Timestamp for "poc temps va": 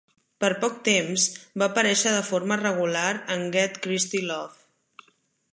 0.61-1.67